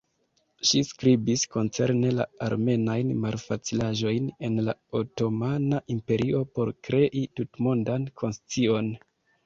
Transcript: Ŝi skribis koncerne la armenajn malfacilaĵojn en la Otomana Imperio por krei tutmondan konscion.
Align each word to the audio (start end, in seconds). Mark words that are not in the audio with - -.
Ŝi 0.69 0.79
skribis 0.91 1.43
koncerne 1.55 2.13
la 2.21 2.25
armenajn 2.47 3.13
malfacilaĵojn 3.27 4.33
en 4.49 4.59
la 4.71 4.77
Otomana 5.03 5.85
Imperio 5.99 6.45
por 6.57 6.77
krei 6.89 7.25
tutmondan 7.41 8.15
konscion. 8.25 8.95